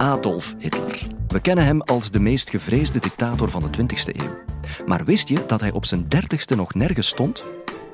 Adolf 0.00 0.54
Hitler. 0.58 0.98
We 1.28 1.40
kennen 1.40 1.64
hem 1.64 1.80
als 1.80 2.10
de 2.10 2.20
meest 2.20 2.50
gevreesde 2.50 2.98
dictator 2.98 3.50
van 3.50 3.62
de 3.62 3.78
20e 3.78 4.22
eeuw. 4.22 4.38
Maar 4.86 5.04
wist 5.04 5.28
je 5.28 5.44
dat 5.46 5.60
hij 5.60 5.72
op 5.72 5.84
zijn 5.84 6.08
dertigste 6.08 6.54
nog 6.56 6.74
nergens 6.74 7.08
stond? 7.08 7.44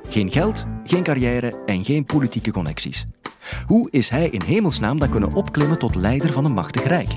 Geen 0.09 0.31
geld, 0.31 0.65
geen 0.83 1.03
carrière 1.03 1.63
en 1.65 1.85
geen 1.85 2.05
politieke 2.05 2.51
connecties. 2.51 3.05
Hoe 3.65 3.91
is 3.91 4.09
hij 4.09 4.29
in 4.29 4.41
hemelsnaam 4.41 4.99
dan 4.99 5.09
kunnen 5.09 5.33
opklimmen 5.33 5.79
tot 5.79 5.95
leider 5.95 6.31
van 6.31 6.45
een 6.45 6.53
machtig 6.53 6.83
rijk? 6.83 7.09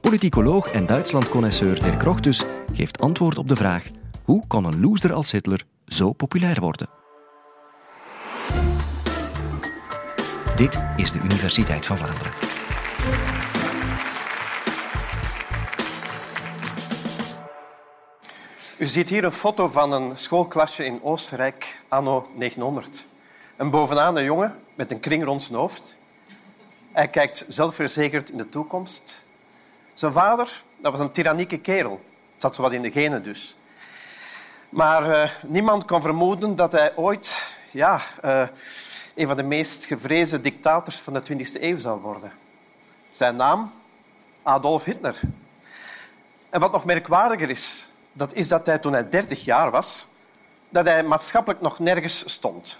Politicoloog 0.00 0.68
en 0.68 0.86
Duitsland-connoisseur 0.86 1.80
Dirk 1.80 2.02
Rochtus 2.02 2.44
geeft 2.72 3.00
antwoord 3.00 3.38
op 3.38 3.48
de 3.48 3.56
vraag 3.56 3.84
hoe 4.22 4.46
kon 4.46 4.64
een 4.64 4.80
loser 4.80 5.12
als 5.12 5.30
Hitler 5.30 5.64
zo 5.86 6.12
populair 6.12 6.60
worden? 6.60 6.88
Dit 10.56 10.84
is 10.96 11.12
de 11.12 11.18
Universiteit 11.22 11.86
van 11.86 11.98
Vlaanderen. 11.98 12.32
U 18.80 18.86
ziet 18.86 19.08
hier 19.08 19.24
een 19.24 19.32
foto 19.32 19.68
van 19.68 19.92
een 19.92 20.16
schoolklasje 20.16 20.84
in 20.84 21.02
Oostenrijk 21.02 21.80
anno 21.88 22.20
1900. 22.20 23.06
En 23.56 23.70
bovenaan 23.70 24.16
een 24.16 24.24
jongen 24.24 24.58
met 24.74 24.90
een 24.90 25.00
kring 25.00 25.24
rond 25.24 25.42
zijn 25.42 25.58
hoofd. 25.58 25.96
Hij 26.92 27.08
kijkt 27.08 27.44
zelfverzekerd 27.48 28.30
in 28.30 28.36
de 28.36 28.48
toekomst. 28.48 29.26
Zijn 29.92 30.12
vader 30.12 30.62
dat 30.76 30.92
was 30.92 31.00
een 31.00 31.10
tyrannieke 31.10 31.58
kerel. 31.58 32.00
Het 32.32 32.42
zat 32.42 32.54
zo 32.54 32.62
wat 32.62 32.72
in 32.72 32.82
de 32.82 32.90
genen 32.90 33.22
dus. 33.22 33.56
Maar 34.68 35.08
uh, 35.08 35.30
niemand 35.42 35.84
kon 35.84 36.02
vermoeden 36.02 36.56
dat 36.56 36.72
hij 36.72 36.96
ooit 36.96 37.56
ja, 37.70 38.00
uh, 38.24 38.48
een 39.14 39.26
van 39.26 39.36
de 39.36 39.42
meest 39.42 39.84
gevreesde 39.84 40.40
dictators 40.40 41.00
van 41.00 41.12
de 41.12 41.22
20e 41.32 41.62
eeuw 41.62 41.78
zou 41.78 42.00
worden. 42.00 42.32
Zijn 43.10 43.36
naam? 43.36 43.72
Adolf 44.42 44.84
Hitler. 44.84 45.20
En 46.50 46.60
wat 46.60 46.72
nog 46.72 46.84
merkwaardiger 46.84 47.50
is, 47.50 47.89
dat 48.12 48.32
is 48.32 48.48
dat 48.48 48.66
hij 48.66 48.78
toen 48.78 48.92
hij 48.92 49.08
30 49.08 49.44
jaar 49.44 49.70
was, 49.70 50.08
dat 50.68 50.84
hij 50.84 51.02
maatschappelijk 51.02 51.60
nog 51.60 51.78
nergens 51.78 52.32
stond. 52.32 52.78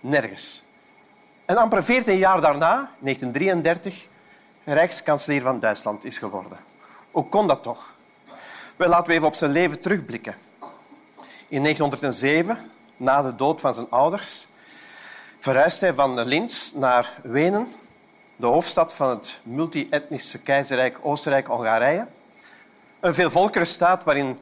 Nergens. 0.00 0.64
En 1.44 1.56
amper 1.56 1.84
14 1.84 2.16
jaar 2.16 2.40
daarna, 2.40 2.90
1933, 2.98 4.06
rijkskanselier 4.64 5.42
van 5.42 5.60
Duitsland 5.60 6.04
is 6.04 6.18
geworden. 6.18 6.58
Hoe 7.10 7.28
kon 7.28 7.46
dat 7.46 7.62
toch? 7.62 7.92
Wel, 8.76 8.88
laten 8.88 9.06
we 9.06 9.12
even 9.12 9.26
op 9.26 9.34
zijn 9.34 9.50
leven 9.50 9.80
terugblikken. 9.80 10.34
In 11.48 11.62
1907, 11.62 12.70
na 12.96 13.22
de 13.22 13.34
dood 13.34 13.60
van 13.60 13.74
zijn 13.74 13.90
ouders, 13.90 14.48
verhuisde 15.38 15.86
hij 15.86 15.94
van 15.94 16.24
Linz 16.24 16.72
naar 16.72 17.18
Wenen, 17.22 17.68
de 18.36 18.46
hoofdstad 18.46 18.94
van 18.94 19.08
het 19.08 19.40
multi-etnische 19.42 20.38
keizerrijk 20.38 20.98
Oostenrijk-Hongarije. 21.02 22.06
Een 23.00 23.14
veelvolkerenstaat 23.14 24.04
waarin 24.04 24.38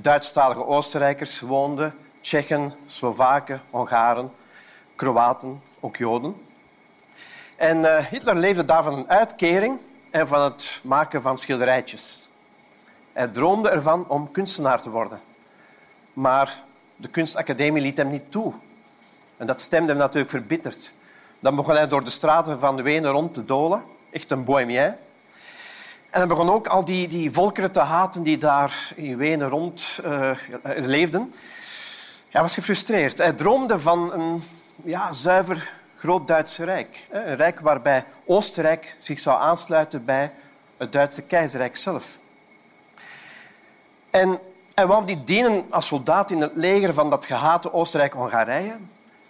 Duitsstalige 0.00 0.66
Oostenrijkers 0.66 1.40
woonden, 1.40 1.94
Tsjechen, 2.20 2.74
Slovaken, 2.86 3.60
Hongaren, 3.70 4.32
Kroaten, 4.96 5.62
ook 5.80 5.96
Joden. 5.96 6.36
En 7.56 7.78
uh, 7.78 7.96
Hitler 7.96 8.36
leefde 8.36 8.64
daar 8.64 8.82
van 8.82 8.98
een 8.98 9.08
uitkering 9.08 9.78
en 10.10 10.28
van 10.28 10.42
het 10.42 10.80
maken 10.82 11.22
van 11.22 11.38
schilderijtjes. 11.38 12.28
Hij 13.12 13.28
droomde 13.28 13.68
ervan 13.68 14.08
om 14.08 14.30
kunstenaar 14.30 14.82
te 14.82 14.90
worden. 14.90 15.20
Maar 16.12 16.62
de 16.96 17.08
kunstacademie 17.08 17.82
liet 17.82 17.96
hem 17.96 18.08
niet 18.10 18.30
toe. 18.30 18.52
En 19.36 19.46
dat 19.46 19.60
stemde 19.60 19.92
hem 19.92 20.00
natuurlijk 20.00 20.30
verbitterd. 20.30 20.94
Dan 21.40 21.56
begon 21.56 21.74
hij 21.74 21.88
door 21.88 22.04
de 22.04 22.10
straten 22.10 22.60
van 22.60 22.82
Wenen 22.82 23.10
rond 23.10 23.34
te 23.34 23.44
dolen. 23.44 23.82
Echt 24.10 24.30
een 24.30 24.44
bohemien. 24.44 24.94
En 26.10 26.18
hij 26.18 26.26
begon 26.26 26.50
ook 26.50 26.66
al 26.66 26.84
die, 26.84 27.08
die 27.08 27.30
volkeren 27.30 27.72
te 27.72 27.80
haten 27.80 28.22
die 28.22 28.38
daar 28.38 28.92
in 28.94 29.16
Wenen 29.16 29.48
rond 29.48 30.00
uh, 30.04 30.30
leefden. 30.76 31.32
Hij 32.28 32.40
was 32.40 32.54
gefrustreerd. 32.54 33.18
Hij 33.18 33.32
droomde 33.32 33.80
van 33.80 34.12
een 34.12 34.42
ja, 34.84 35.12
zuiver 35.12 35.72
groot-Duitse 35.96 36.64
Rijk. 36.64 37.06
Een 37.10 37.36
rijk 37.36 37.60
waarbij 37.60 38.04
Oostenrijk 38.24 38.96
zich 38.98 39.18
zou 39.18 39.40
aansluiten 39.40 40.04
bij 40.04 40.32
het 40.76 40.92
Duitse 40.92 41.22
keizerrijk 41.22 41.76
zelf. 41.76 42.18
En 44.10 44.38
hij 44.74 44.86
wou 44.86 45.04
niet 45.04 45.26
dienen 45.26 45.64
als 45.70 45.86
soldaat 45.86 46.30
in 46.30 46.40
het 46.40 46.52
leger 46.54 46.94
van 46.94 47.10
dat 47.10 47.26
gehate 47.26 47.72
Oostenrijk-Hongarije. 47.72 48.76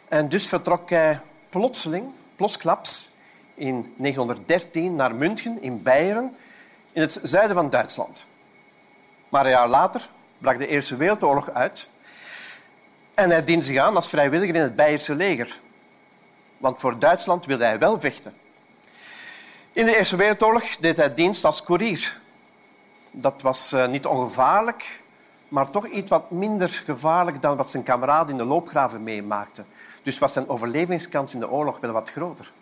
En 0.09 0.29
dus 0.29 0.47
vertrok 0.47 0.91
hij 0.91 1.21
plotseling, 1.49 2.07
plotsklaps, 2.37 3.17
in 3.55 3.95
1913 3.97 4.97
naar 4.97 5.15
München 5.15 5.63
in 5.63 5.83
Beieren, 5.83 6.35
in 6.99 7.05
het 7.05 7.21
zuiden 7.23 7.57
van 7.57 7.71
Duitsland. 7.71 8.27
Maar 9.29 9.45
een 9.45 9.51
jaar 9.51 9.69
later 9.69 10.09
brak 10.39 10.59
de 10.59 10.67
Eerste 10.67 10.97
Wereldoorlog 10.97 11.51
uit 11.51 11.89
en 13.15 13.31
hij 13.31 13.45
diende 13.45 13.65
zich 13.65 13.79
aan 13.79 13.95
als 13.95 14.09
vrijwilliger 14.09 14.55
in 14.55 14.63
het 14.63 14.77
Beierse 14.77 15.15
leger. 15.15 15.61
Want 16.57 16.79
voor 16.79 16.99
Duitsland 16.99 17.47
wilde 17.47 17.65
hij 17.65 17.79
wel 17.79 18.01
vechten. 18.01 18.35
In 19.73 19.85
de 19.85 19.97
Eerste 19.97 20.17
Wereldoorlog 20.17 20.77
deed 20.77 20.97
hij 20.97 21.15
dienst 21.15 21.45
als 21.45 21.63
koerier. 21.63 22.19
Dat 23.11 23.43
was 23.43 23.73
eh, 23.73 23.87
niet 23.87 24.07
ongevaarlijk, 24.07 25.03
maar 25.49 25.71
toch 25.71 25.87
iets 25.87 26.11
wat 26.11 26.31
minder 26.31 26.69
gevaarlijk 26.69 27.43
dan 27.43 27.57
wat 27.57 27.71
zijn 27.71 27.83
kameraden 27.83 28.31
in 28.31 28.37
de 28.37 28.49
loopgraven 28.49 29.03
meemaakten. 29.03 29.67
Dus 30.03 30.19
was 30.19 30.33
zijn 30.33 30.49
overlevingskans 30.49 31.35
in 31.35 31.41
de 31.41 31.51
oorlog 31.51 31.81
wel 31.81 31.93
wat 31.93 32.11
groter. 32.11 32.53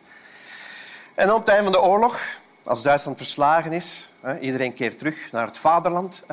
En 1.15 1.33
op 1.33 1.39
het 1.39 1.49
einde 1.49 1.65
van 1.65 1.73
de 1.73 1.89
oorlog, 1.89 2.21
als 2.67 2.83
Duitsland 2.83 3.17
verslagen 3.17 3.73
is, 3.73 4.11
iedereen 4.41 4.75
keert 4.75 4.99
terug 4.99 5.33
naar 5.33 5.47
het 5.47 5.59
vaderland. 5.59 6.27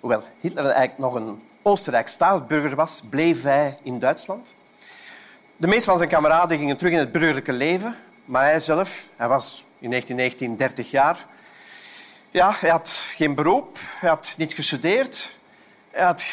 Hoewel 0.00 0.22
Hitler 0.40 0.64
eigenlijk 0.64 0.98
nog 0.98 1.14
een 1.14 1.42
Oostenrijk 1.62 2.08
staatsburger 2.08 2.76
was, 2.76 3.02
bleef 3.10 3.42
hij 3.42 3.78
in 3.82 3.98
Duitsland. 3.98 4.54
De 5.56 5.66
meeste 5.66 5.88
van 5.88 5.98
zijn 5.98 6.10
kameraden 6.10 6.58
gingen 6.58 6.76
terug 6.76 6.92
in 6.92 6.98
het 6.98 7.12
burgerlijke 7.12 7.52
leven, 7.52 7.96
maar 8.24 8.44
hij 8.44 8.60
zelf, 8.60 9.10
hij 9.16 9.28
was 9.28 9.64
in 9.78 9.90
1919 9.90 10.56
30 10.56 10.90
jaar, 10.90 11.26
ja, 12.30 12.54
hij 12.58 12.70
had 12.70 12.88
geen 12.88 13.34
beroep, 13.34 13.78
hij 13.82 14.08
had 14.08 14.34
niet 14.36 14.52
gestudeerd, 14.52 15.36
hij 15.90 16.04
had 16.04 16.24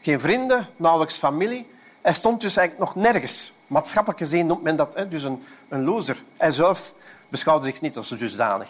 geen 0.00 0.20
vrienden, 0.20 0.68
nauwelijks 0.76 1.16
familie. 1.16 1.66
Hij 2.00 2.12
stond 2.12 2.40
dus 2.40 2.56
eigenlijk 2.56 2.94
nog 2.94 3.04
nergens. 3.04 3.52
Maatschappelijk 3.66 4.20
gezien 4.20 4.46
noemt 4.46 4.62
men 4.62 4.76
dat 4.76 4.94
hè, 4.94 5.08
dus 5.08 5.22
een, 5.22 5.42
een 5.68 5.84
loser. 5.84 6.16
Hij 6.36 6.50
zelf 6.50 6.94
beschouwde 7.28 7.66
zich 7.66 7.80
niet 7.80 7.96
als 7.96 8.08
dusdanig. 8.08 8.68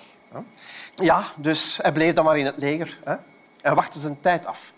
Ja, 0.95 1.25
dus 1.37 1.79
hij 1.83 1.93
bleef 1.93 2.15
dan 2.15 2.25
maar 2.25 2.39
in 2.39 2.47
het 2.47 2.59
leger. 2.59 2.99
Hij 3.61 3.75
wachtte 3.75 3.99
zijn 3.99 4.21
tijd 4.21 4.47
af. 4.47 4.73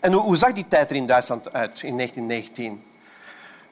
En 0.00 0.12
hoe, 0.12 0.36
zag 0.36 0.52
die 0.52 0.68
tijd 0.68 0.90
er 0.90 0.96
in 0.96 1.06
Duitsland 1.06 1.52
uit 1.52 1.82
in 1.82 1.96
1919? 1.96 2.84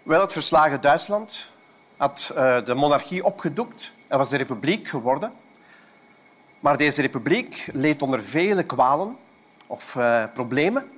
Wel, 0.02 0.20
het 0.20 0.32
verslagen 0.32 0.80
Duitsland 0.80 1.52
had 1.96 2.32
uh, 2.36 2.64
de 2.64 2.74
monarchie 2.74 3.24
opgedoekt 3.24 3.92
en 4.06 4.18
was 4.18 4.28
de 4.28 4.36
republiek 4.36 4.88
geworden. 4.88 5.32
Maar 6.60 6.76
deze 6.76 7.00
republiek 7.00 7.68
leed 7.72 8.02
onder 8.02 8.24
vele 8.24 8.62
kwalen 8.62 9.16
of 9.66 9.94
uh, 9.94 10.24
problemen. 10.34 10.90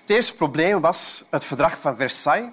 Het 0.00 0.10
eerste 0.10 0.34
probleem 0.34 0.80
was 0.80 1.24
het 1.30 1.44
verdrag 1.44 1.78
van 1.78 1.96
Versailles. 1.96 2.50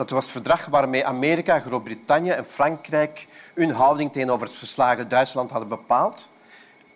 Dat 0.00 0.10
was 0.10 0.24
het 0.24 0.32
verdrag 0.32 0.66
waarmee 0.66 1.06
Amerika, 1.06 1.60
Groot-Brittannië 1.60 2.30
en 2.30 2.46
Frankrijk 2.46 3.26
hun 3.54 3.70
houding 3.70 4.12
tegenover 4.12 4.46
het 4.46 4.56
verslagen 4.56 5.08
Duitsland 5.08 5.50
hadden 5.50 5.68
bepaald. 5.68 6.30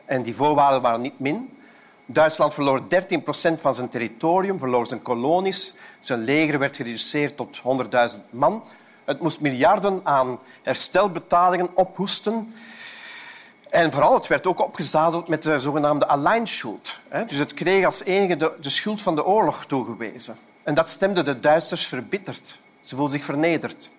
En 0.05 0.23
die 0.23 0.35
voorwaarden 0.35 0.83
waren 0.83 1.01
niet 1.01 1.19
min. 1.19 1.59
Duitsland 2.07 2.55
verloor 2.55 2.89
13 2.89 3.23
procent 3.23 3.61
van 3.61 3.75
zijn 3.75 3.89
territorium, 3.89 4.59
verloor 4.59 4.87
zijn 4.87 5.03
kolonies. 5.03 5.75
Zijn 6.01 6.21
leger 6.21 6.59
werd 6.59 6.77
gereduceerd 6.77 7.37
tot 7.37 7.61
100.000 8.17 8.21
man. 8.31 8.65
Het 9.05 9.21
moest 9.21 9.41
miljarden 9.41 10.01
aan 10.03 10.39
herstelbetalingen 10.63 11.71
ophoesten. 11.75 12.55
En 13.71 13.93
vooral, 13.93 14.15
het 14.15 14.27
werd 14.27 14.47
ook 14.47 14.61
opgezadeld 14.61 15.29
met 15.29 15.43
de 15.43 15.59
zogenaamde 15.59 16.07
Alleinschuld. 16.07 16.99
Dus 17.27 17.39
het 17.39 17.55
kreeg 17.55 17.85
als 17.85 18.05
enige 18.05 18.37
de, 18.37 18.53
de 18.61 18.71
schuld 18.71 19.03
van 19.03 19.15
de 19.15 19.25
oorlog 19.25 19.67
toegewezen. 19.67 20.37
En 20.63 20.75
dat 20.75 20.91
stemde 20.91 21.23
de 21.23 21.41
Duitsers 21.41 21.87
verbitterd. 21.87 22.63
Ze 22.85 22.97
voelden 22.97 23.13
zich 23.13 23.25
vernederd. 23.25 23.91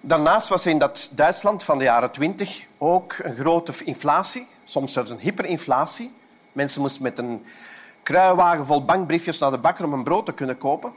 Daarnaast 0.00 0.48
was 0.48 0.64
er 0.64 0.70
in 0.70 0.78
dat 0.78 1.08
Duitsland 1.10 1.64
van 1.64 1.78
de 1.78 1.84
jaren 1.84 2.10
20 2.10 2.66
ook 2.78 3.16
een 3.22 3.36
grote 3.36 3.84
inflatie, 3.84 4.46
soms 4.64 4.92
zelfs 4.92 5.10
een 5.10 5.18
hyperinflatie. 5.18 6.14
Mensen 6.52 6.80
moesten 6.80 7.02
met 7.02 7.18
een 7.18 7.44
kruiwagen 8.02 8.66
vol 8.66 8.84
bankbriefjes 8.84 9.38
naar 9.38 9.50
de 9.50 9.58
bakker 9.58 9.84
om 9.84 9.92
een 9.92 10.04
brood 10.04 10.26
te 10.26 10.32
kunnen 10.32 10.58
kopen. 10.58 10.92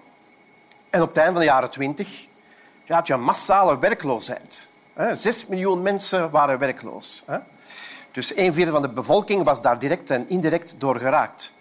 En 0.89 1.01
op 1.01 1.07
het 1.07 1.17
einde 1.17 1.31
van 1.31 1.41
de 1.41 1.47
jaren 1.47 1.69
20 1.69 2.25
had 2.87 3.07
je 3.07 3.13
een 3.13 3.23
massale 3.23 3.79
werkloosheid. 3.79 4.67
Zes 5.13 5.45
miljoen 5.45 5.81
mensen 5.81 6.29
waren 6.29 6.59
werkloos. 6.59 7.23
Dus 8.11 8.37
een 8.37 8.53
vierde 8.53 8.71
van 8.71 8.81
de 8.81 8.89
bevolking 8.89 9.43
was 9.43 9.61
daar 9.61 9.79
direct 9.79 10.09
en 10.09 10.29
indirect 10.29 10.75
door 10.77 10.99
geraakt. 10.99 11.53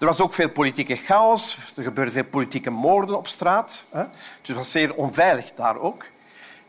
Er 0.00 0.06
was 0.06 0.20
ook 0.20 0.32
veel 0.32 0.50
politieke 0.50 0.96
chaos. 0.96 1.72
Er 1.76 1.82
gebeurden 1.82 2.14
veel 2.14 2.24
politieke 2.24 2.70
moorden 2.70 3.16
op 3.16 3.26
straat. 3.26 3.86
Dus 3.92 4.48
het 4.48 4.56
was 4.56 4.70
zeer 4.70 4.94
onveilig 4.94 5.52
daar 5.54 5.78
ook. 5.78 6.04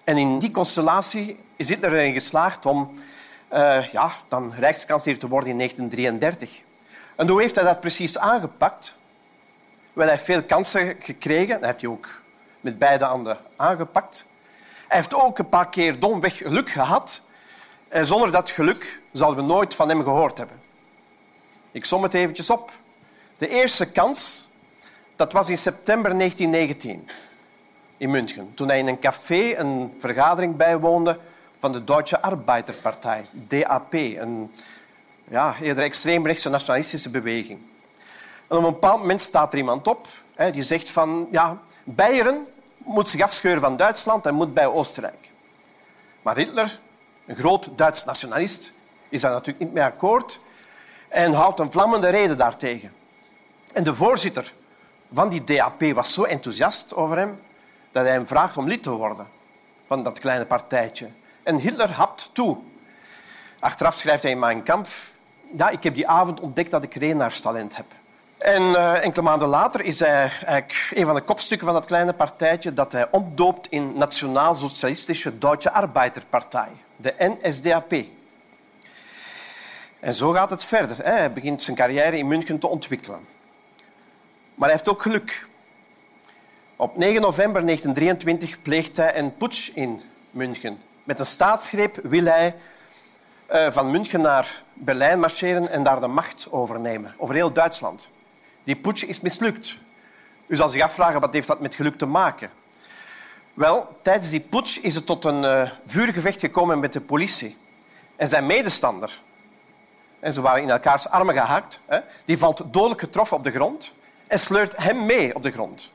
En 0.04 0.18
in 0.18 0.40
die 0.40 0.52
constellatie 0.52 1.40
is 1.56 1.70
Hitler 1.70 1.94
erin 1.94 2.14
geslaagd 2.14 2.66
om 2.66 2.92
uh, 3.54 3.86
ja, 3.92 4.12
dan 4.28 4.54
rijkskanselier 4.54 5.20
te 5.20 5.28
worden 5.28 5.50
in 5.50 5.58
1933. 5.58 6.64
En 7.16 7.30
hoe 7.30 7.42
heeft 7.42 7.56
hij 7.56 7.64
dat 7.64 7.80
precies 7.80 8.18
aangepakt? 8.18 8.96
Wel, 9.94 10.04
hij 10.04 10.14
heeft 10.14 10.26
veel 10.26 10.44
kansen 10.44 10.96
gekregen. 11.00 11.56
Dat 11.56 11.66
heeft 11.66 11.82
hij 11.82 11.90
ook 11.90 12.08
met 12.62 12.80
beide 12.80 13.06
handen 13.06 13.38
aangepakt. 13.56 14.26
Hij 14.88 14.98
heeft 14.98 15.16
ook 15.16 15.40
een 15.40 15.50
paar 15.50 15.70
keer 15.70 16.00
domweg 16.00 16.38
geluk 16.38 16.70
gehad. 16.70 17.22
En 17.88 18.06
zonder 18.06 18.32
dat 18.32 18.50
geluk 18.50 19.02
zouden 19.12 19.46
we 19.46 19.52
nooit 19.52 19.76
van 19.76 19.90
hem 19.90 20.04
gehoord 20.04 20.38
hebben. 20.38 20.62
Ik 21.72 21.86
som 21.86 22.04
het 22.04 22.14
eventjes 22.14 22.50
op. 22.50 22.72
De 23.42 23.50
eerste 23.50 23.92
kans, 23.92 24.48
dat 25.16 25.32
was 25.32 25.50
in 25.50 25.58
september 25.58 26.18
1919 26.18 27.10
in 27.98 28.10
München. 28.10 28.52
Toen 28.56 28.68
hij 28.68 28.80
in 28.80 28.88
een 28.88 29.00
café 29.00 29.56
een 29.58 29.94
vergadering 29.98 30.56
bijwoonde 30.56 31.20
van 31.60 31.72
de 31.72 31.84
Duitse 31.84 32.22
Arbeiterpartij, 32.22 33.26
DAP. 33.32 33.94
Een 33.94 34.52
ja, 35.28 35.56
eerder 35.62 35.84
extreemrechtse 35.84 36.50
nationalistische 36.50 37.10
beweging. 37.10 37.60
En 38.48 38.58
op 38.58 38.64
een 38.64 38.72
bepaald 38.72 39.00
moment 39.00 39.22
staat 39.22 39.52
er 39.52 39.58
iemand 39.58 39.88
op 39.88 40.08
hè, 40.36 40.52
die 40.52 40.64
zegt 40.64 40.90
van... 40.90 41.28
Ja, 41.32 41.62
Beieren 41.84 42.48
moet 42.78 43.08
zich 43.08 43.22
afscheuren 43.22 43.62
van 43.62 43.78
Duitsland 43.78 44.26
en 44.26 44.34
moet 44.34 44.54
bij 44.54 44.68
Oostenrijk. 44.68 45.32
Maar 46.22 46.36
Hitler, 46.36 46.80
een 47.26 47.36
groot 47.36 47.78
Duits 47.78 48.06
nationalist, 48.06 48.74
is 49.10 49.22
daar 49.22 49.32
natuurlijk 49.32 49.66
niet 49.66 49.74
mee 49.74 49.84
akkoord 49.84 50.40
en 51.08 51.34
houdt 51.34 51.60
een 51.60 51.72
vlammende 51.72 52.10
reden 52.10 52.38
daartegen. 52.38 53.00
En 53.74 53.84
de 53.84 53.96
voorzitter 53.96 54.54
van 55.14 55.30
die 55.30 55.44
DAP 55.44 55.82
was 55.82 56.14
zo 56.14 56.24
enthousiast 56.24 56.96
over 56.96 57.18
hem 57.18 57.40
dat 57.92 58.04
hij 58.04 58.14
hem 58.14 58.28
vraagt 58.28 58.58
om 58.58 58.68
lid 58.68 58.84
te 58.84 58.90
worden 58.90 59.28
van 59.86 60.04
dat 60.04 60.20
kleine 60.20 60.46
partijtje. 60.46 61.10
En 61.44 61.58
Hitler 61.58 61.92
hapt 61.92 62.30
toe. 62.34 62.58
Achteraf 63.60 63.96
schrijft 63.96 64.24
hij 64.24 64.32
in 64.32 64.40
Mein 64.40 64.64
Kampf... 64.64 65.14
Ja, 65.56 65.70
ik 65.70 65.84
heb 65.84 65.96
die 65.96 66.08
avond 66.08 66.40
ontdekt 66.40 66.72
dat 66.72 66.84
ik 66.84 66.94
renaarstalent 66.94 67.76
heb. 67.76 67.86
En 68.38 68.62
uh, 68.62 69.04
enkele 69.04 69.24
maanden 69.24 69.48
later 69.48 69.82
is 69.82 70.00
hij 70.00 70.32
een 70.94 71.06
van 71.06 71.16
de 71.16 71.22
kopstukken 71.22 71.68
van 71.68 71.76
dat 71.76 71.86
kleine 71.86 72.14
partijtje 72.14 72.74
dat 72.74 72.92
hij 72.92 73.12
omdoopt 73.12 73.68
in 73.68 73.98
Nationaal-Socialistische 73.98 75.38
Duitse 75.38 75.72
Arbeiterpartij, 75.72 76.70
de 76.96 77.14
NSDAP. 77.18 77.94
En 80.00 80.14
zo 80.14 80.32
gaat 80.32 80.50
het 80.50 80.66
verder. 80.66 80.98
Hij 81.04 81.32
begint 81.32 81.62
zijn 81.62 81.78
carrière 81.78 82.18
in 82.18 82.28
München 82.28 82.60
te 82.60 82.68
ontwikkelen. 82.68 83.20
Maar 84.62 84.70
hij 84.70 84.80
heeft 84.80 84.92
ook 84.92 85.02
geluk. 85.02 85.48
Op 86.76 86.98
9 86.98 87.22
november 87.22 87.66
1923 87.66 88.62
pleegt 88.62 88.98
hij 88.98 89.18
een 89.18 89.38
putsch 89.38 89.70
in 89.74 90.02
München. 90.32 90.80
Met 91.04 91.20
een 91.20 91.26
staatsgreep 91.26 92.00
wil 92.04 92.24
hij 92.24 92.56
eh, 93.46 93.72
van 93.72 93.92
München 93.92 94.22
naar 94.22 94.64
Berlijn 94.74 95.20
marcheren 95.20 95.70
en 95.70 95.84
daar 95.84 96.00
de 96.00 96.08
macht 96.08 96.48
overnemen, 96.52 97.14
over 97.18 97.36
heel 97.36 97.54
Duitsland. 97.54 98.10
Die 98.64 98.76
putsch 98.76 99.04
is 99.04 99.20
mislukt. 99.20 99.78
U 100.48 100.56
zal 100.56 100.70
zich 100.70 100.82
afvragen, 100.82 101.22
wat 101.22 101.34
heeft 101.34 101.48
dat 101.48 101.60
met 101.60 101.76
geluk 101.76 101.98
te 101.98 102.06
maken? 102.06 102.50
Wel, 103.54 103.98
tijdens 104.02 104.30
die 104.30 104.40
putsch 104.40 104.78
is 104.78 104.96
het 104.96 105.06
tot 105.06 105.26
een 105.26 105.44
uh, 105.44 105.72
vuurgevecht 105.86 106.40
gekomen 106.40 106.80
met 106.80 106.94
de 106.94 107.02
politie. 107.02 107.58
En 108.16 108.28
zijn 108.28 108.46
medestander, 108.46 109.22
en 110.20 110.34
ze 110.34 110.42
waren 110.42 110.62
in 110.62 110.70
elkaars 110.70 111.08
armen 111.08 111.36
gehakt, 111.36 111.82
hè, 111.86 112.00
die 112.26 112.38
valt 112.38 112.64
dodelijk 112.72 113.00
getroffen 113.00 113.38
op 113.38 113.44
de 113.44 113.52
grond 113.52 113.94
en 114.32 114.40
sleurt 114.40 114.78
hem 114.78 115.06
mee 115.06 115.36
op 115.36 115.44
de 115.44 115.52
grond. 115.52 115.90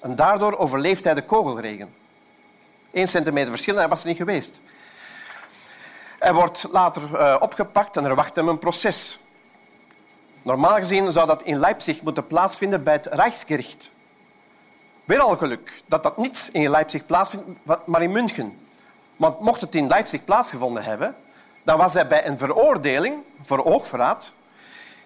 En 0.00 0.14
daardoor 0.14 0.56
overleeft 0.56 1.04
hij 1.04 1.14
de 1.14 1.24
kogelregen. 1.24 1.94
Eén 2.92 3.08
centimeter 3.08 3.50
verschil 3.50 3.74
en 3.74 3.80
hij 3.80 3.88
was 3.88 4.02
er 4.02 4.08
niet 4.08 4.16
geweest. 4.16 4.60
Hij 6.18 6.34
wordt 6.34 6.66
later 6.70 7.02
uh, 7.12 7.36
opgepakt 7.40 7.96
en 7.96 8.04
er 8.04 8.14
wacht 8.14 8.36
hem 8.36 8.48
een 8.48 8.58
proces. 8.58 9.18
Normaal 10.42 10.74
gezien 10.74 11.12
zou 11.12 11.26
dat 11.26 11.42
in 11.42 11.58
Leipzig 11.58 12.02
moeten 12.02 12.26
plaatsvinden 12.26 12.82
bij 12.82 12.92
het 12.92 13.06
Rijksgericht. 13.06 13.92
Weer 15.04 15.20
al 15.20 15.36
geluk 15.36 15.82
dat 15.86 16.02
dat 16.02 16.16
niet 16.16 16.48
in 16.52 16.70
Leipzig 16.70 17.06
plaatsvindt, 17.06 17.46
maar 17.86 18.02
in 18.02 18.12
München. 18.12 18.58
Want 19.16 19.40
mocht 19.40 19.60
het 19.60 19.74
in 19.74 19.86
Leipzig 19.86 20.24
plaatsgevonden 20.24 20.84
hebben, 20.84 21.16
dan 21.62 21.78
was 21.78 21.94
hij 21.94 22.06
bij 22.06 22.26
een 22.26 22.38
veroordeling 22.38 23.22
voor 23.40 23.64
oogverraad 23.64 24.32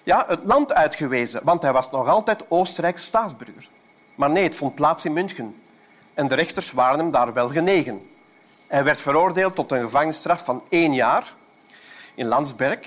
ja, 0.02 0.24
het 0.28 0.44
land 0.44 0.72
uitgewezen, 0.72 1.40
want 1.44 1.62
hij 1.62 1.72
was 1.72 1.90
nog 1.90 2.08
altijd 2.08 2.44
Oostenrijkse 2.48 3.04
staatsburger. 3.04 3.68
Maar 4.14 4.30
nee, 4.30 4.42
het 4.42 4.56
vond 4.56 4.74
plaats 4.74 5.04
in 5.04 5.12
München. 5.12 5.62
En 6.14 6.28
de 6.28 6.34
rechters 6.34 6.72
waren 6.72 6.98
hem 6.98 7.10
daar 7.10 7.32
wel 7.32 7.48
genegen. 7.48 8.10
Hij 8.66 8.84
werd 8.84 9.00
veroordeeld 9.00 9.54
tot 9.54 9.72
een 9.72 9.80
gevangenisstraf 9.80 10.44
van 10.44 10.62
één 10.68 10.94
jaar 10.94 11.34
in 12.14 12.26
Landsberg. 12.26 12.78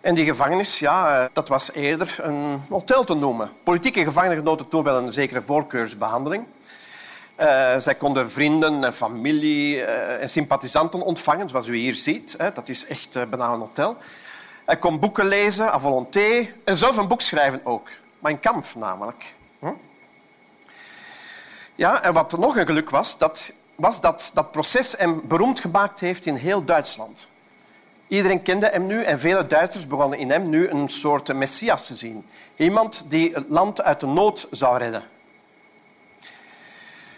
En 0.00 0.14
die 0.14 0.24
gevangenis, 0.24 0.78
ja, 0.78 1.22
eh, 1.22 1.28
dat 1.32 1.48
was 1.48 1.72
eerder 1.72 2.16
een 2.22 2.60
hotel 2.68 3.04
te 3.04 3.14
noemen. 3.14 3.50
Politieke 3.62 4.04
gevangenen 4.04 4.36
genoten 4.36 4.68
toen 4.68 4.82
wel 4.82 4.98
een 4.98 5.12
zekere 5.12 5.42
voorkeursbehandeling. 5.42 6.44
Uh, 7.40 7.78
zij 7.78 7.94
konden 7.94 8.30
vrienden 8.30 8.84
en 8.84 8.94
familie 8.94 9.76
uh, 9.76 10.22
en 10.22 10.28
sympathisanten 10.28 11.00
ontvangen, 11.00 11.48
zoals 11.48 11.66
u 11.66 11.76
hier 11.76 11.94
ziet. 11.94 12.36
Dat 12.54 12.68
is 12.68 12.86
echt 12.86 13.12
bijna 13.12 13.52
een 13.52 13.58
hotel. 13.58 13.96
Hij 14.72 14.80
kon 14.80 14.98
boeken 14.98 15.26
lezen, 15.26 15.72
à 15.72 15.78
volonté, 15.78 16.54
en 16.64 16.76
zelf 16.76 16.96
een 16.96 17.08
boek 17.08 17.20
schrijven 17.20 17.60
ook. 17.64 17.88
Mijn 18.18 18.40
Kampf 18.40 18.76
namelijk. 18.76 19.34
Hm? 19.58 19.72
Ja, 21.74 22.02
en 22.02 22.12
wat 22.12 22.38
nog 22.38 22.56
een 22.56 22.66
geluk 22.66 22.90
was, 22.90 23.18
dat 23.18 23.52
was 23.74 24.00
dat 24.00 24.30
dat 24.34 24.50
proces 24.50 24.94
hem 24.96 25.20
beroemd 25.24 25.60
gemaakt 25.60 26.00
heeft 26.00 26.26
in 26.26 26.34
heel 26.34 26.64
Duitsland. 26.64 27.28
Iedereen 28.08 28.42
kende 28.42 28.68
hem 28.68 28.86
nu 28.86 29.02
en 29.02 29.20
vele 29.20 29.46
Duitsers 29.46 29.86
begonnen 29.86 30.18
in 30.18 30.30
hem 30.30 30.48
nu 30.48 30.68
een 30.68 30.88
soort 30.88 31.34
messias 31.34 31.86
te 31.86 31.96
zien. 31.96 32.26
Iemand 32.56 33.04
die 33.08 33.34
het 33.34 33.44
land 33.48 33.82
uit 33.82 34.00
de 34.00 34.06
nood 34.06 34.48
zou 34.50 34.78
redden. 34.78 35.04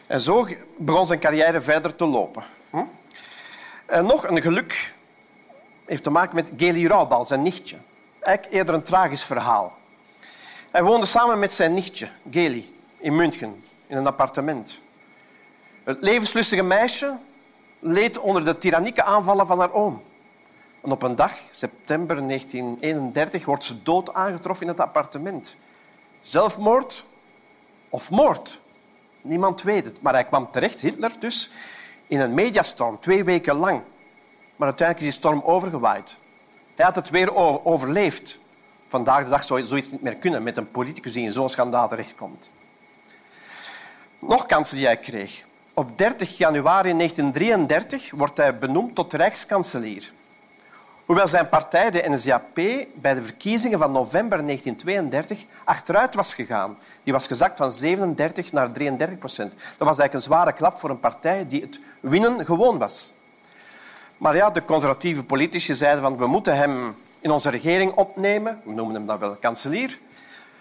En 0.06 0.20
zo 0.20 0.48
begon 0.76 1.06
zijn 1.06 1.18
carrière 1.18 1.60
verder 1.60 1.96
te 1.96 2.06
lopen. 2.06 2.42
Hm? 2.70 2.84
En 3.86 4.04
nog 4.04 4.28
een 4.28 4.42
geluk 4.42 4.93
heeft 5.84 6.02
te 6.02 6.10
maken 6.10 6.34
met 6.34 6.50
Geli 6.56 6.88
Raubal, 6.88 7.24
zijn 7.24 7.42
nichtje. 7.42 7.76
Eigenlijk 8.20 8.56
eerder 8.56 8.74
een 8.74 8.82
tragisch 8.82 9.24
verhaal. 9.24 9.76
Hij 10.70 10.82
woonde 10.82 11.06
samen 11.06 11.38
met 11.38 11.52
zijn 11.52 11.74
nichtje, 11.74 12.08
Geli, 12.30 12.74
in 12.98 13.16
München, 13.16 13.62
in 13.86 13.96
een 13.96 14.06
appartement. 14.06 14.80
Het 15.84 15.98
levenslustige 16.00 16.62
meisje 16.62 17.16
leed 17.78 18.18
onder 18.18 18.44
de 18.44 18.58
tyrannieke 18.58 19.02
aanvallen 19.02 19.46
van 19.46 19.58
haar 19.58 19.72
oom. 19.72 20.02
En 20.82 20.90
op 20.90 21.02
een 21.02 21.16
dag, 21.16 21.34
september 21.50 22.26
1931, 22.26 23.44
wordt 23.44 23.64
ze 23.64 23.82
dood 23.82 24.14
aangetroffen 24.14 24.66
in 24.66 24.72
het 24.72 24.80
appartement. 24.80 25.58
Zelfmoord 26.20 27.04
of 27.88 28.10
moord? 28.10 28.60
Niemand 29.20 29.62
weet 29.62 29.84
het. 29.84 30.02
Maar 30.02 30.12
hij 30.12 30.24
kwam 30.24 30.50
terecht, 30.50 30.80
Hitler 30.80 31.12
dus, 31.18 31.50
in 32.06 32.20
een 32.20 32.34
mediastorm, 32.34 32.98
twee 32.98 33.24
weken 33.24 33.54
lang. 33.56 33.82
Maar 34.56 34.68
uiteindelijk 34.68 35.06
is 35.06 35.12
die 35.12 35.22
storm 35.22 35.42
overgewaaid. 35.44 36.16
Hij 36.74 36.84
had 36.84 36.94
het 36.94 37.10
weer 37.10 37.34
overleefd. 37.64 38.38
Vandaag 38.86 39.24
de 39.24 39.30
dag 39.30 39.44
zou 39.44 39.64
zoiets 39.64 39.90
niet 39.90 40.02
meer 40.02 40.16
kunnen 40.16 40.42
met 40.42 40.56
een 40.56 40.70
politicus 40.70 41.12
die 41.12 41.24
in 41.24 41.32
zo'n 41.32 41.48
schandaal 41.48 41.88
terechtkomt. 41.88 42.52
Nog 44.20 44.46
kansen 44.46 44.76
die 44.76 44.86
hij 44.86 44.98
kreeg. 44.98 45.44
Op 45.74 45.98
30 45.98 46.38
januari 46.38 46.96
1933 46.96 48.10
wordt 48.10 48.36
hij 48.36 48.58
benoemd 48.58 48.94
tot 48.94 49.12
rijkskanselier. 49.12 50.12
Hoewel 51.04 51.28
zijn 51.28 51.48
partij, 51.48 51.90
de 51.90 52.04
NSDAP, 52.08 52.54
bij 52.94 53.14
de 53.14 53.22
verkiezingen 53.22 53.78
van 53.78 53.92
november 53.92 54.46
1932 54.46 55.46
achteruit 55.64 56.14
was 56.14 56.34
gegaan. 56.34 56.78
Die 57.02 57.12
was 57.12 57.26
gezakt 57.26 57.56
van 57.56 57.72
37 57.72 58.52
naar 58.52 58.72
33 58.72 59.18
procent. 59.18 59.50
Dat 59.50 59.88
was 59.88 59.98
eigenlijk 59.98 60.14
een 60.14 60.22
zware 60.22 60.52
klap 60.52 60.78
voor 60.78 60.90
een 60.90 61.00
partij 61.00 61.46
die 61.46 61.60
het 61.60 61.80
winnen 62.00 62.44
gewoon 62.44 62.78
was. 62.78 63.14
Maar 64.16 64.36
ja, 64.36 64.50
de 64.50 64.64
conservatieve 64.64 65.24
politici 65.24 65.74
zeiden 65.74 66.02
van 66.02 66.16
we 66.16 66.26
moeten 66.26 66.56
hem 66.56 66.96
in 67.20 67.30
onze 67.30 67.50
regering 67.50 67.92
opnemen. 67.92 68.60
We 68.64 68.72
noemen 68.72 68.94
hem 68.94 69.06
dan 69.06 69.18
wel 69.18 69.34
kanselier. 69.34 69.98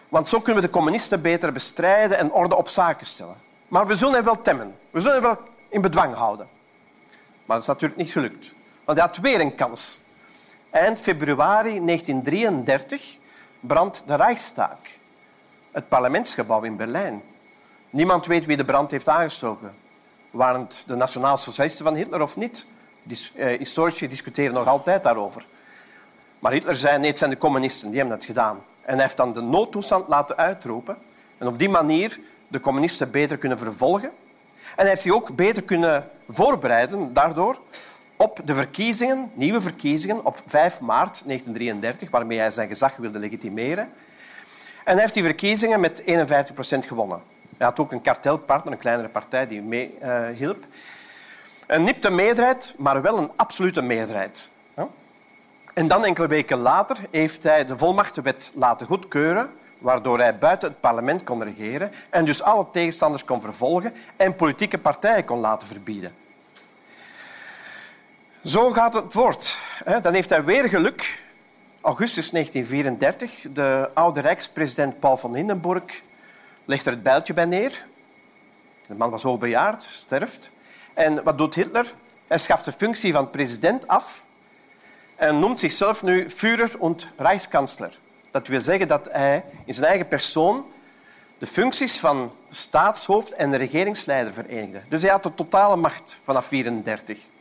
Want 0.10 0.27
zo 0.27 0.39
kunnen 0.39 0.62
we 0.62 0.67
de 0.67 0.74
communisten 0.74 1.22
beter 1.22 1.51
bestrijden 1.51 2.17
en 2.17 2.31
orde 2.31 2.55
op 2.55 2.67
zaken 2.67 3.05
stellen. 3.05 3.36
Maar 3.67 3.88
we 3.88 3.95
zullen 3.95 4.13
hem 4.13 4.24
wel 4.24 4.41
temmen. 4.41 4.75
We 4.91 5.00
zullen 5.00 5.15
hem 5.15 5.24
wel 5.24 5.38
in 5.69 5.81
bedwang 5.81 6.15
houden. 6.15 6.48
Maar 7.45 7.55
dat 7.55 7.62
is 7.62 7.67
natuurlijk 7.67 8.00
niet 8.00 8.12
gelukt. 8.12 8.51
Want 8.83 8.98
hij 8.98 9.07
had 9.07 9.17
weer 9.17 9.39
een 9.39 9.55
kans. 9.55 10.00
Eind 10.69 11.00
februari 11.00 11.86
1933 11.86 13.17
brandt 13.60 14.03
de 14.05 14.15
Reichstag, 14.15 14.77
het 15.72 15.89
parlementsgebouw 15.89 16.62
in 16.62 16.75
Berlijn. 16.75 17.24
Niemand 17.89 18.25
weet 18.25 18.45
wie 18.45 18.57
de 18.57 18.65
brand 18.65 18.91
heeft 18.91 19.10
aangestoken. 19.10 19.74
Waren 20.31 20.62
het 20.62 20.83
de 20.86 20.95
nationaal-socialisten 20.95 21.86
van 21.86 21.95
Hitler 21.95 22.22
of 22.22 22.36
niet? 22.36 22.65
Eh, 23.36 23.57
historici 23.57 24.07
discussiëren 24.07 24.53
nog 24.53 24.67
altijd 24.67 25.03
daarover. 25.03 25.45
Maar 26.39 26.51
Hitler 26.51 26.75
zei, 26.75 26.98
nee, 26.98 27.10
het 27.10 27.17
zijn 27.17 27.29
de 27.29 27.38
communisten, 27.38 27.89
die 27.89 28.00
hebben 28.00 28.17
dat 28.17 28.25
gedaan. 28.25 28.63
En 28.81 28.93
hij 28.93 29.03
heeft 29.03 29.17
dan 29.17 29.33
de 29.33 29.41
noodtoestand 29.41 30.07
laten 30.07 30.38
uitroepen. 30.38 30.98
En 31.38 31.48
op 31.48 31.60
die 31.60 31.69
manier 31.69 32.19
de 32.48 32.60
communisten 32.60 33.12
beter 33.12 33.38
kunnen 33.38 33.57
vervolgen. 33.57 34.10
En 34.60 34.74
hij 34.75 34.88
heeft 34.88 35.01
zich 35.01 35.13
ook 35.13 35.36
beter 35.36 35.63
kunnen 35.63 36.10
voorbereiden 36.29 37.13
daardoor 37.13 37.57
op 38.17 38.39
de 38.45 38.53
verkiezingen, 38.53 39.31
nieuwe 39.33 39.62
verkiezingen, 39.62 40.25
op 40.25 40.39
5 40.45 40.81
maart 40.81 41.22
1933, 41.25 42.10
waarmee 42.10 42.39
hij 42.39 42.50
zijn 42.50 42.67
gezag 42.67 42.95
wilde 42.95 43.19
legitimeren. 43.19 43.89
En 44.83 44.93
hij 44.93 45.01
heeft 45.01 45.13
die 45.13 45.24
verkiezingen 45.24 45.79
met 45.79 46.01
51 46.05 46.53
procent 46.53 46.86
gewonnen. 46.86 47.22
Hij 47.57 47.67
had 47.67 47.79
ook 47.79 47.91
een 47.91 48.01
kartelpartner, 48.01 48.74
een 48.74 48.79
kleinere 48.79 49.10
partij, 49.10 49.48
die 49.48 49.62
mee 49.62 49.98
uh, 50.03 50.27
hielp. 50.36 50.65
Een 51.74 51.84
nipte 51.84 52.10
meerderheid, 52.10 52.74
maar 52.77 53.01
wel 53.01 53.18
een 53.18 53.32
absolute 53.36 53.82
meerderheid. 53.82 54.50
En 55.74 55.88
dan 55.88 56.06
enkele 56.06 56.27
weken 56.27 56.58
later 56.58 56.98
heeft 57.12 57.44
hij 57.44 57.65
de 57.65 57.77
volmachtenwet 57.77 58.51
laten 58.56 58.88
goedkeuren, 58.88 59.51
waardoor 59.77 60.20
hij 60.20 60.38
buiten 60.38 60.70
het 60.70 60.80
parlement 60.80 61.24
kon 61.24 61.44
regeren 61.44 61.92
en 62.10 62.25
dus 62.25 62.44
alle 62.44 62.68
tegenstanders 62.72 63.25
kon 63.25 63.42
vervolgen 63.42 63.94
en 64.15 64.36
politieke 64.36 64.77
partijen 64.77 65.25
kon 65.25 65.39
laten 65.39 65.68
verbieden. 65.68 66.15
Zo 68.44 68.72
gaat 68.72 68.94
het 68.94 69.13
voort. 69.13 69.60
Dan 70.01 70.13
heeft 70.13 70.30
hij 70.30 70.44
weer 70.44 70.70
geluk. 70.70 71.24
Augustus 71.82 72.30
1934, 72.30 73.51
de 73.53 73.89
oude 73.94 74.22
rijkspresident 74.22 75.00
Paul 75.00 75.18
van 75.18 75.36
Hindenburg 75.36 76.01
legt 76.65 76.86
er 76.86 76.92
het 76.92 77.03
bijltje 77.03 77.34
bij 77.34 77.46
neer. 77.46 77.86
De 78.88 78.96
man 78.96 79.10
was 79.10 79.24
hoogbejaard, 79.24 79.84
sterft. 79.84 80.51
En 80.93 81.23
wat 81.23 81.38
doet 81.38 81.55
Hitler? 81.55 81.93
Hij 82.27 82.38
schaft 82.38 82.65
de 82.65 82.71
functie 82.71 83.13
van 83.13 83.29
president 83.29 83.88
af 83.88 84.25
en 85.15 85.39
noemt 85.39 85.59
zichzelf 85.59 86.03
nu 86.03 86.29
Führer 86.29 86.71
und 86.77 87.07
Reichskansler. 87.17 87.97
Dat 88.31 88.47
wil 88.47 88.59
zeggen 88.59 88.88
dat 88.88 89.09
hij 89.12 89.45
in 89.65 89.73
zijn 89.73 89.88
eigen 89.88 90.07
persoon 90.07 90.65
de 91.38 91.47
functies 91.47 92.00
van 92.00 92.31
staatshoofd 92.50 93.33
en 93.33 93.57
regeringsleider 93.57 94.33
verenigde. 94.33 94.81
Dus 94.89 95.01
hij 95.01 95.12
had 95.12 95.23
de 95.23 95.33
totale 95.33 95.75
macht 95.75 96.17
vanaf 96.23 96.50
1934. 96.50 97.31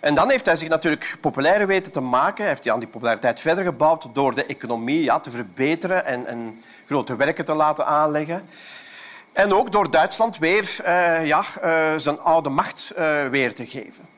En 0.00 0.14
dan 0.14 0.30
heeft 0.30 0.46
hij 0.46 0.56
zich 0.56 0.68
natuurlijk 0.68 1.16
populair 1.20 1.66
weten 1.66 1.92
te 1.92 2.00
maken. 2.00 2.44
Hij 2.44 2.48
heeft 2.48 2.68
aan 2.68 2.78
die 2.78 2.88
populariteit 2.88 3.40
verder 3.40 3.64
gebouwd 3.64 4.08
door 4.12 4.34
de 4.34 4.46
economie 4.46 5.02
ja, 5.02 5.20
te 5.20 5.30
verbeteren 5.30 6.04
en, 6.04 6.26
en, 6.26 6.62
grote 6.86 7.16
werken 7.16 7.44
te 7.44 7.54
laten 7.54 7.86
aanleggen. 7.86 8.48
En 9.34 9.52
ook 9.52 9.72
door 9.72 9.90
Duitsland 9.90 10.38
weer 10.38 10.76
uh, 10.80 11.26
ja, 11.26 11.44
uh, 11.64 11.92
zijn 11.96 12.20
oude 12.20 12.48
macht 12.48 12.92
uh, 12.98 13.26
weer 13.26 13.54
te 13.54 13.66
geven. 13.66 14.08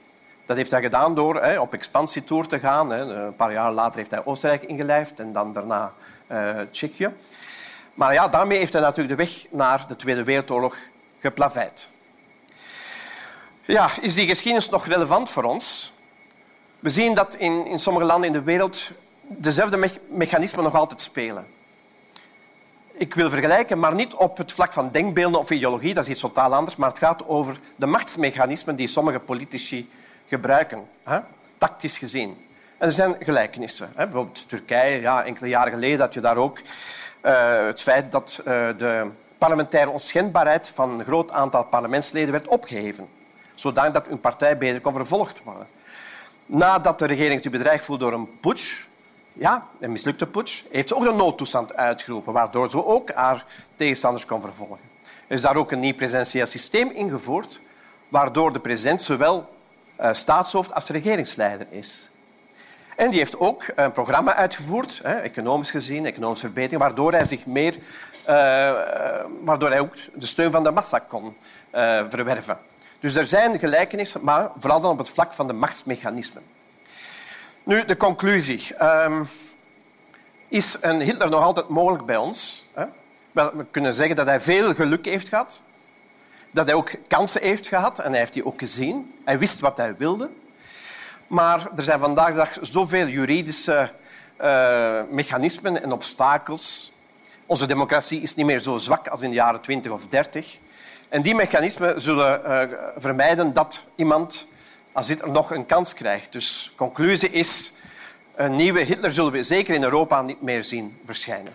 Dat 0.45 0.57
heeft 0.57 0.71
hij 0.71 0.81
gedaan 0.81 1.15
door 1.15 1.43
hè, 1.43 1.61
op 1.61 1.73
expansietour 1.73 2.47
te 2.47 2.61
gaan. 2.61 2.91
Hè. 2.91 3.01
Een 3.01 3.37
paar 3.37 3.53
jaar 3.53 3.73
later 3.73 3.99
heeft 3.99 4.11
hij 4.11 4.25
Oostenrijk 4.25 4.63
ingelijfd 4.63 5.21
en 5.21 5.33
dan 5.33 5.53
daarna 5.53 5.93
Tsjechië. 6.71 7.11
Maar 7.95 8.13
ja, 8.13 8.29
daarmee 8.29 8.59
heeft 8.59 8.73
hij 8.73 8.83
natuurlijk 8.83 9.19
de 9.19 9.25
weg 9.25 9.47
naar 9.51 9.85
de 9.89 9.97
Tweede 9.97 10.25
Wereldoorlog 10.25 10.77
geplaveid. 11.19 11.89
Ja, 13.63 13.91
is 14.01 14.15
die 14.15 14.27
geschiedenis 14.27 14.69
nog 14.69 14.87
relevant 14.87 15.31
voor 15.31 15.45
ons? 15.45 15.93
We 16.81 16.89
zien 16.89 17.15
dat 17.15 17.35
in, 17.35 17.67
in 17.67 17.79
sommige 17.79 18.07
landen 18.07 18.27
in 18.27 18.33
de 18.33 18.43
wereld 18.43 18.91
dezelfde 19.21 19.77
me 19.77 19.91
mechanismen 20.09 20.65
nog 20.65 20.75
altijd 20.75 21.01
spelen. 21.01 21.47
Ik 22.99 23.15
wil 23.15 23.31
vergelijken, 23.31 23.79
maar 23.79 23.95
niet 23.95 24.15
op 24.15 24.37
het 24.37 24.53
vlak 24.53 24.73
van 24.73 24.91
denkbeelden 24.91 25.41
of 25.41 25.51
ideologie, 25.51 25.95
dat 25.95 26.05
is 26.05 26.11
iets 26.11 26.21
totaal 26.21 26.55
anders, 26.55 26.77
maar 26.77 26.89
het 26.89 26.99
gaat 26.99 27.27
over 27.29 27.59
de 27.77 27.87
machtsmechanismen 27.87 28.77
die 28.77 28.89
sommige 28.89 29.19
politici 29.19 29.91
gebruiken, 30.27 30.89
hè? 31.05 31.19
tactisch 31.59 31.99
gezien. 31.99 32.47
En 32.79 32.87
er 32.87 32.93
zijn 32.93 33.17
gelijkenissen. 33.21 33.87
Hè? 33.95 34.05
Bijvoorbeeld 34.05 34.49
Turkije, 34.49 35.01
ja, 35.01 35.25
enkele 35.25 35.49
jaren 35.49 35.73
geleden 35.73 36.01
had 36.01 36.15
je 36.15 36.21
daar 36.21 36.37
ook 36.37 36.59
uh, 36.59 37.67
het 37.67 37.83
feit 37.83 38.13
dat 38.13 38.39
uh, 38.39 38.45
de 38.77 39.07
parlementaire 39.39 39.91
onschendbaarheid 39.91 40.69
van 40.69 40.91
een 40.91 41.05
groot 41.05 41.33
aantal 41.33 41.65
parlementsleden 41.65 42.33
werd 42.33 42.49
opgeheven 42.49 43.09
zodanig 43.59 43.93
dat 43.93 44.09
hun 44.09 44.21
partij 44.21 44.59
beter 44.59 44.81
kon 44.81 44.93
vervolgd 44.93 45.43
worden. 45.43 45.67
Nadat 46.47 46.99
de 46.99 47.07
regering 47.07 47.43
zich 47.43 47.53
bedreigd 47.53 47.85
voelde 47.85 48.05
door 48.05 48.13
een 48.13 48.39
putsch, 48.41 48.87
ja, 49.39 49.67
een 49.81 49.93
mislukte 49.93 50.27
putsch, 50.27 50.63
heeft 50.71 50.95
ook 50.95 51.05
een 51.05 51.17
noodtoestand 51.17 51.77
uitgeroepen, 51.77 52.33
waardoor 52.33 52.71
ze 52.71 52.85
ook 52.85 53.11
haar 53.11 53.45
tegenstanders 53.75 54.27
kon 54.27 54.41
vervolgen. 54.41 54.79
Er 55.03 55.35
is 55.35 55.41
daar 55.41 55.57
ook 55.57 55.73
een 55.73 55.81
nieuw 55.81 55.95
presidentieel 55.95 56.47
systeem 56.47 56.91
ingevoerd, 56.91 57.61
waardoor 58.09 58.53
de 58.53 58.61
president 58.61 59.03
zowel 59.03 59.55
uh, 60.01 60.13
staatshoofd 60.13 60.75
als 60.75 60.89
regeringsleider 60.89 61.67
is. 61.71 62.11
En 62.97 63.11
die 63.11 63.19
heeft 63.19 63.39
ook 63.39 63.65
een 63.75 63.93
programma 63.93 64.35
uitgevoerd, 64.35 65.01
hè, 65.03 65.15
economisch 65.15 65.71
gezien, 65.71 66.07
economische 66.07 66.47
verbetering, 66.47 66.81
waardoor 66.81 67.13
hij 67.13 67.25
zich 67.25 67.47
meer, 67.47 67.77
uh, 67.77 67.83
waardoor 69.45 69.69
hij 69.69 69.81
ook 69.81 69.95
de 70.15 70.27
steun 70.27 70.51
van 70.51 70.65
de 70.65 70.71
massa 70.71 70.99
kon 70.99 71.37
verwerven. 72.09 72.59
Dus 73.01 73.17
er 73.17 73.27
zijn 73.27 73.59
gelijkenissen, 73.59 74.25
maar 74.25 74.51
vooral 74.59 74.81
dan 74.81 74.91
op 74.91 74.99
het 74.99 75.11
vlak 75.11 75.33
van 75.33 75.47
de 75.47 75.53
machtsmechanismen. 75.53 76.43
Nu, 77.67 77.85
de 77.85 77.97
conclusie. 77.97 78.85
Um, 78.85 79.29
is 80.49 80.79
een 80.81 81.01
Hitler 81.01 81.31
nog 81.31 81.43
altijd 81.43 81.69
mogelijk 81.69 82.07
bij 82.07 82.17
ons? 82.17 82.67
Wel, 83.33 83.57
we 83.57 83.65
kunnen 83.71 83.95
zeggen 83.95 84.17
dat 84.17 84.27
hij 84.27 84.41
veel 84.41 84.75
geluk 84.75 85.05
heeft 85.05 85.29
gehad. 85.29 85.61
Dat 86.53 86.67
hij 86.67 86.75
ook 86.75 86.91
kansen 87.07 87.43
heeft 87.43 87.67
gehad 87.67 87.99
en 87.99 88.11
hij 88.11 88.19
heeft 88.19 88.33
die 88.33 88.47
ook 88.47 88.59
gezien. 88.59 89.15
Hij 89.25 89.39
wist 89.39 89.61
wat 89.61 89.77
hij 89.77 89.95
wilde. 89.97 90.31
Maar 91.27 91.69
er 91.77 91.83
zijn 91.83 91.99
vandaag 91.99 92.29
de 92.31 92.37
dag 92.37 92.59
zoveel 92.61 93.07
juridische 93.07 93.91
uh, 94.41 95.01
mechanismen 95.11 95.83
en 95.83 95.93
obstakels. 95.93 96.93
Onze 97.47 97.67
democratie 97.67 98.21
is 98.21 98.35
niet 98.35 98.47
meer 98.47 98.61
zo 98.61 98.77
zwak 98.77 99.09
als 99.09 99.23
in 99.23 99.29
de 99.29 99.37
jaren 99.37 99.61
20 99.61 99.93
of 99.93 100.07
30. 100.07 100.59
En 101.09 101.23
die 101.23 101.35
mechanismen 101.35 102.01
zullen 102.01 102.41
uh, 102.47 102.61
vermijden 102.97 103.53
dat 103.53 103.85
iemand 103.97 104.47
als 104.97 105.09
Hitler 105.09 105.31
nog 105.31 105.51
een 105.51 105.67
kans 105.67 105.95
krijgt. 105.95 106.33
Dus 106.33 106.73
conclusie 106.77 107.31
is, 107.31 107.73
een 108.35 108.55
nieuwe 108.55 108.81
Hitler 108.81 109.11
zullen 109.11 109.33
we 109.33 109.43
zeker 109.43 109.75
in 109.75 109.83
Europa 109.83 110.23
niet 110.23 110.43
meer 110.43 110.65
zien 110.65 110.99
verschijnen. 111.05 111.53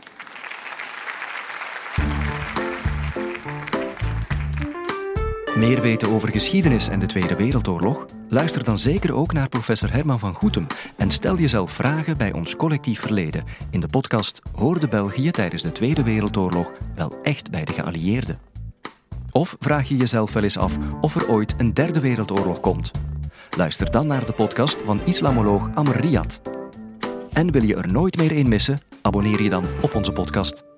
Meer 5.56 5.82
weten 5.82 6.10
over 6.10 6.30
geschiedenis 6.30 6.88
en 6.88 7.00
de 7.00 7.06
Tweede 7.06 7.36
Wereldoorlog? 7.36 8.06
Luister 8.30 8.64
dan 8.64 8.78
zeker 8.78 9.14
ook 9.14 9.34
naar 9.34 9.50
professor 9.50 9.92
Herman 9.92 10.20
van 10.20 10.34
Goetem 10.34 10.68
en 10.98 11.12
stel 11.12 11.38
jezelf 11.38 11.72
vragen 11.72 12.18
bij 12.18 12.34
ons 12.34 12.56
collectief 12.56 13.00
verleden 13.00 13.46
in 13.70 13.80
de 13.80 13.88
podcast 13.88 14.42
Hoorde 14.56 14.88
België 14.88 15.32
tijdens 15.32 15.62
de 15.62 15.72
Tweede 15.72 16.04
Wereldoorlog 16.04 16.72
wel 16.96 17.20
echt 17.22 17.52
bij 17.52 17.66
de 17.66 17.74
geallieerden? 17.74 18.40
Of 19.32 19.56
vraag 19.60 19.88
je 19.88 19.98
jezelf 19.98 20.34
wel 20.34 20.44
eens 20.44 20.58
af 20.58 20.78
of 21.02 21.16
er 21.16 21.30
ooit 21.30 21.54
een 21.58 21.74
derde 21.74 22.00
wereldoorlog 22.00 22.60
komt? 22.60 22.92
Luister 23.58 23.92
dan 23.92 24.08
naar 24.08 24.26
de 24.26 24.32
podcast 24.32 24.82
van 24.82 25.02
islamoloog 25.06 25.70
Amr 25.74 26.00
Riyad. 26.00 26.42
En 27.34 27.52
wil 27.52 27.64
je 27.64 27.76
er 27.76 27.92
nooit 27.92 28.18
meer 28.18 28.32
een 28.32 28.50
missen? 28.50 28.80
Abonneer 29.02 29.42
je 29.42 29.50
dan 29.50 29.66
op 29.82 29.96
onze 29.96 30.12
podcast. 30.12 30.71